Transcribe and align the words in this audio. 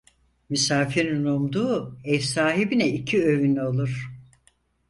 Misafirin 0.49 1.25
umduğu 1.25 1.97
ev 2.03 2.19
sahibine 2.19 2.87
iki 2.87 3.23
övün 3.23 3.55
olur. 3.55 4.11